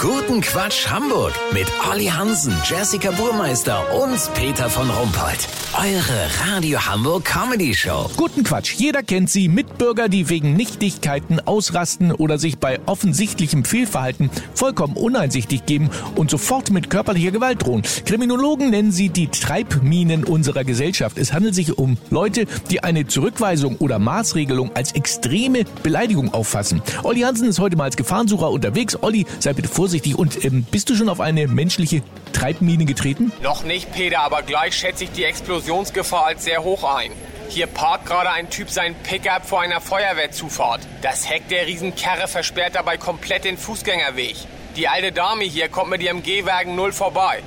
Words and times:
Guten 0.00 0.40
Quatsch 0.40 0.86
Hamburg 0.88 1.32
mit 1.52 1.66
Olli 1.90 2.06
Hansen, 2.06 2.54
Jessica 2.64 3.10
Burmeister 3.10 3.84
und 4.00 4.32
Peter 4.34 4.70
von 4.70 4.88
Rumpold. 4.88 5.48
Eure 5.76 6.52
Radio 6.52 6.78
Hamburg 6.86 7.24
Comedy 7.24 7.74
Show. 7.74 8.08
Guten 8.16 8.44
Quatsch. 8.44 8.74
Jeder 8.74 9.02
kennt 9.02 9.28
sie. 9.28 9.48
Mitbürger, 9.48 10.08
die 10.08 10.28
wegen 10.28 10.54
Nichtigkeiten 10.54 11.40
ausrasten 11.40 12.12
oder 12.12 12.38
sich 12.38 12.58
bei 12.58 12.78
offensichtlichem 12.86 13.64
Fehlverhalten 13.64 14.30
vollkommen 14.54 14.96
uneinsichtig 14.96 15.66
geben 15.66 15.90
und 16.14 16.30
sofort 16.30 16.70
mit 16.70 16.90
körperlicher 16.90 17.32
Gewalt 17.32 17.66
drohen. 17.66 17.82
Kriminologen 18.06 18.70
nennen 18.70 18.92
sie 18.92 19.08
die 19.08 19.26
Treibminen 19.28 20.22
unserer 20.22 20.62
Gesellschaft. 20.62 21.18
Es 21.18 21.32
handelt 21.32 21.56
sich 21.56 21.76
um 21.76 21.98
Leute, 22.10 22.46
die 22.70 22.84
eine 22.84 23.08
Zurückweisung 23.08 23.76
oder 23.76 23.98
Maßregelung 23.98 24.70
als 24.74 24.92
extreme 24.92 25.64
Beleidigung 25.82 26.32
auffassen. 26.32 26.82
Olli 27.02 27.20
Hansen 27.22 27.48
ist 27.48 27.58
heute 27.58 27.76
mal 27.76 27.84
als 27.84 27.96
Gefahrensucher 27.96 28.50
unterwegs. 28.50 28.96
Olli, 29.02 29.26
sei 29.40 29.52
bitte 29.52 29.68
vorsichtig. 29.68 29.87
Und 30.16 30.44
ähm, 30.44 30.64
bist 30.70 30.90
du 30.90 30.94
schon 30.94 31.08
auf 31.08 31.20
eine 31.20 31.48
menschliche 31.48 32.02
Treibmine 32.32 32.84
getreten? 32.84 33.32
Noch 33.42 33.64
nicht, 33.64 33.92
Peter, 33.92 34.20
aber 34.20 34.42
gleich 34.42 34.74
schätze 34.74 35.04
ich 35.04 35.12
die 35.12 35.24
Explosionsgefahr 35.24 36.26
als 36.26 36.44
sehr 36.44 36.62
hoch 36.62 36.84
ein. 36.84 37.10
Hier 37.48 37.66
parkt 37.66 38.06
gerade 38.06 38.30
ein 38.30 38.50
Typ 38.50 38.70
sein 38.70 38.94
Pickup 39.02 39.46
vor 39.46 39.62
einer 39.62 39.80
Feuerwehrzufahrt. 39.80 40.80
Das 41.00 41.28
Heck 41.28 41.48
der 41.48 41.66
Riesenkarre 41.66 42.28
versperrt 42.28 42.74
dabei 42.74 42.98
komplett 42.98 43.44
den 43.44 43.56
Fußgängerweg. 43.56 44.36
Die 44.76 44.86
alte 44.86 45.12
Dame 45.12 45.44
hier 45.44 45.68
kommt 45.68 45.90
mit 45.90 46.02
ihrem 46.02 46.22
Gehwagen 46.22 46.76
null 46.76 46.92
vorbei. 46.92 47.42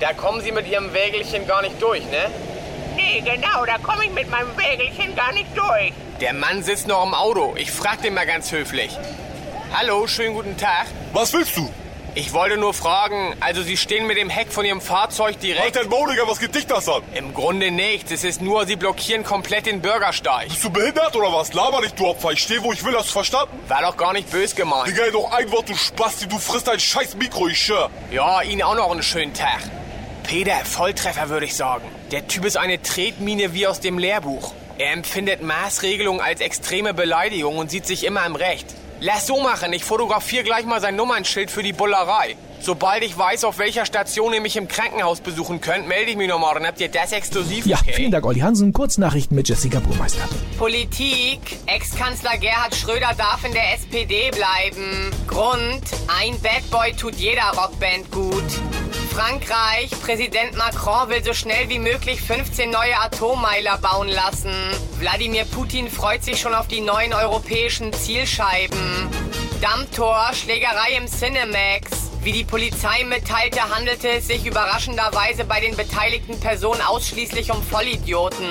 Da 0.00 0.12
kommen 0.12 0.40
Sie 0.40 0.52
mit 0.52 0.68
Ihrem 0.70 0.92
Wägelchen 0.92 1.46
gar 1.46 1.62
nicht 1.62 1.82
durch, 1.82 2.02
ne? 2.04 2.30
Nee, 2.94 3.20
genau, 3.20 3.64
da 3.66 3.78
komme 3.78 4.04
ich 4.04 4.12
mit 4.12 4.30
meinem 4.30 4.56
Wägelchen 4.56 5.14
gar 5.16 5.32
nicht 5.32 5.48
durch. 5.56 5.92
Der 6.20 6.34
Mann 6.34 6.62
sitzt 6.62 6.86
noch 6.86 7.04
im 7.04 7.14
Auto. 7.14 7.54
Ich 7.56 7.70
frag 7.70 8.02
den 8.02 8.14
mal 8.14 8.26
ganz 8.26 8.52
höflich. 8.52 8.96
Hallo, 9.72 10.06
schönen 10.06 10.34
guten 10.34 10.56
Tag. 10.56 10.86
Was 11.12 11.32
willst 11.34 11.56
du? 11.56 11.68
Ich 12.14 12.32
wollte 12.32 12.56
nur 12.56 12.72
fragen, 12.72 13.36
also 13.38 13.62
Sie 13.62 13.76
stehen 13.76 14.06
mit 14.06 14.16
dem 14.16 14.30
Heck 14.30 14.50
von 14.50 14.64
Ihrem 14.64 14.80
Fahrzeug 14.80 15.38
direkt... 15.40 15.76
Alter 15.76 15.88
Mauliger, 15.88 16.26
was 16.26 16.40
geht 16.40 16.54
dich 16.54 16.66
das 16.66 16.88
an? 16.88 17.02
Im 17.14 17.34
Grunde 17.34 17.70
nichts. 17.70 18.10
Es 18.10 18.24
ist 18.24 18.40
nur, 18.40 18.66
Sie 18.66 18.76
blockieren 18.76 19.24
komplett 19.24 19.66
den 19.66 19.82
Bürgersteig. 19.82 20.48
Bist 20.48 20.64
du 20.64 20.70
behindert 20.70 21.14
oder 21.14 21.32
was? 21.32 21.52
Laber 21.52 21.82
nicht, 21.82 21.98
du 21.98 22.06
Opfer. 22.06 22.32
Ich 22.32 22.40
stehe, 22.40 22.62
wo 22.62 22.72
ich 22.72 22.82
will, 22.82 22.96
hast 22.96 23.08
du 23.08 23.12
verstanden? 23.12 23.56
War 23.68 23.82
doch 23.82 23.96
gar 23.96 24.14
nicht 24.14 24.30
bös 24.30 24.56
gemeint. 24.56 24.88
Digga, 24.88 25.10
noch 25.12 25.30
ein 25.32 25.50
Wort, 25.52 25.68
du 25.68 25.76
Spasti, 25.76 26.26
du 26.26 26.38
frisst 26.38 26.68
ein 26.68 26.80
scheiß 26.80 27.14
Mikro, 27.16 27.46
ich 27.46 27.62
schwör. 27.62 27.90
Ja, 28.10 28.40
Ihnen 28.40 28.62
auch 28.62 28.74
noch 28.74 28.90
einen 28.90 29.02
schönen 29.02 29.34
Tag. 29.34 29.60
Peter, 30.24 30.64
Volltreffer 30.64 31.28
würde 31.28 31.46
ich 31.46 31.54
sagen. 31.54 31.84
Der 32.10 32.26
Typ 32.26 32.46
ist 32.46 32.56
eine 32.56 32.82
Tretmine 32.82 33.52
wie 33.52 33.66
aus 33.66 33.80
dem 33.80 33.98
Lehrbuch. 33.98 34.54
Er 34.78 34.92
empfindet 34.92 35.42
Maßregelungen 35.42 36.22
als 36.22 36.40
extreme 36.40 36.94
Beleidigung 36.94 37.58
und 37.58 37.70
sieht 37.70 37.86
sich 37.86 38.04
immer 38.04 38.24
im 38.26 38.34
Recht. 38.34 38.66
Lass 39.00 39.26
so 39.28 39.40
machen, 39.40 39.72
ich 39.72 39.84
fotografiere 39.84 40.42
gleich 40.42 40.64
mal 40.66 40.80
sein 40.80 40.96
Nummernschild 40.96 41.50
für 41.50 41.62
die 41.62 41.72
Bullerei. 41.72 42.36
Sobald 42.60 43.04
ich 43.04 43.16
weiß, 43.16 43.44
auf 43.44 43.58
welcher 43.58 43.86
Station 43.86 44.32
ihr 44.34 44.40
mich 44.40 44.56
im 44.56 44.66
Krankenhaus 44.66 45.20
besuchen 45.20 45.60
könnt, 45.60 45.86
melde 45.86 46.10
ich 46.10 46.16
mich 46.16 46.28
nochmal. 46.28 46.54
Dann 46.54 46.66
habt 46.66 46.80
ihr 46.80 46.88
das 46.88 47.12
exklusiv, 47.12 47.64
Ja, 47.66 47.78
okay? 47.80 47.92
vielen 47.92 48.10
Dank, 48.10 48.26
Olli 48.26 48.40
Hansen. 48.40 48.72
Kurznachrichten 48.72 49.36
mit 49.36 49.48
Jessica 49.48 49.78
Burmeister. 49.78 50.28
Politik. 50.58 51.38
Ex-Kanzler 51.66 52.36
Gerhard 52.38 52.74
Schröder 52.74 53.12
darf 53.16 53.44
in 53.44 53.52
der 53.52 53.74
SPD 53.74 54.30
bleiben. 54.32 55.12
Grund. 55.28 55.82
Ein 56.20 56.40
Bad 56.40 56.68
Boy 56.72 56.92
tut 56.94 57.14
jeder 57.14 57.52
Rockband 57.56 58.10
gut. 58.10 58.42
Frankreich. 59.18 59.90
Präsident 60.00 60.56
Macron 60.56 61.08
will 61.08 61.24
so 61.24 61.34
schnell 61.34 61.68
wie 61.68 61.80
möglich 61.80 62.22
15 62.22 62.70
neue 62.70 62.96
Atommeiler 63.00 63.76
bauen 63.78 64.06
lassen. 64.06 64.52
Wladimir 65.00 65.44
Putin 65.44 65.90
freut 65.90 66.22
sich 66.22 66.40
schon 66.40 66.54
auf 66.54 66.68
die 66.68 66.80
neuen 66.80 67.12
europäischen 67.12 67.92
Zielscheiben. 67.92 68.78
Dammtor. 69.60 70.30
Schlägerei 70.34 70.96
im 70.96 71.08
Cinemax. 71.08 72.12
Wie 72.22 72.30
die 72.30 72.44
Polizei 72.44 73.02
mitteilte, 73.08 73.60
handelte 73.74 74.08
es 74.08 74.28
sich 74.28 74.46
überraschenderweise 74.46 75.44
bei 75.44 75.60
den 75.60 75.74
beteiligten 75.74 76.38
Personen 76.38 76.80
ausschließlich 76.82 77.50
um 77.50 77.60
Vollidioten. 77.60 78.46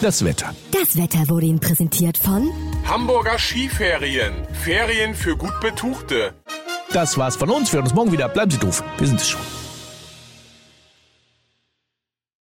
Das 0.00 0.24
Wetter. 0.24 0.54
Das 0.70 0.96
Wetter 0.96 1.28
wurde 1.28 1.46
Ihnen 1.46 1.58
präsentiert 1.58 2.18
von 2.18 2.52
Hamburger 2.86 3.36
Skiferien. 3.36 4.46
Ferien 4.62 5.16
für 5.16 5.36
gut 5.36 5.58
Betuchte. 5.60 6.34
Das 6.92 7.18
war's 7.18 7.34
von 7.34 7.50
uns. 7.50 7.72
Wir 7.72 7.78
hören 7.78 7.86
uns 7.86 7.94
morgen 7.94 8.12
wieder. 8.12 8.28
Bleiben 8.28 8.52
Sie 8.52 8.58
doof. 8.58 8.84
Wir 8.98 9.08
sind 9.08 9.20
es 9.20 9.28
schon. 9.28 9.40